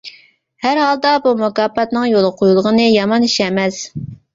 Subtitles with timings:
[0.65, 3.85] ھەر ھالدا بۇ مۇكاپاتنىڭ يولغا قويۇلغىنى يامان ئىش ئەمەس.